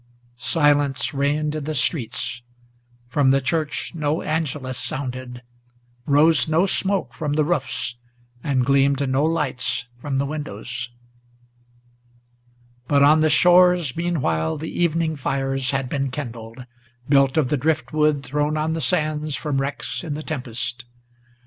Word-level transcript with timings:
Silence 0.39 1.13
reigned 1.13 1.53
in 1.53 1.65
the 1.65 1.75
streets; 1.75 2.41
from 3.07 3.29
the 3.29 3.39
church 3.39 3.91
no 3.93 4.23
Angelus 4.23 4.75
sounded, 4.79 5.43
Rose 6.07 6.47
no 6.47 6.65
smoke 6.65 7.13
from 7.13 7.33
the 7.33 7.43
roofs, 7.43 7.97
and 8.43 8.65
gleamed 8.65 9.07
no 9.07 9.23
lights 9.23 9.85
from 9.99 10.15
the 10.15 10.25
windows. 10.25 10.89
But 12.87 13.03
on 13.03 13.21
the 13.21 13.29
shores 13.29 13.95
meanwhile 13.95 14.57
the 14.57 14.71
evening 14.71 15.17
fires 15.17 15.69
had 15.69 15.87
been 15.87 16.09
kindled, 16.09 16.65
Built 17.07 17.37
of 17.37 17.49
the 17.49 17.57
drift 17.57 17.93
wood 17.93 18.23
thrown 18.23 18.57
on 18.57 18.73
the 18.73 18.81
sands 18.81 19.35
from 19.35 19.61
wrecks 19.61 20.03
in 20.03 20.15
the 20.15 20.23
tempest. 20.23 20.85